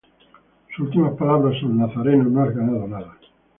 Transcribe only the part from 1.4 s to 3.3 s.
son ""Nazareno, no has ganado nada..."".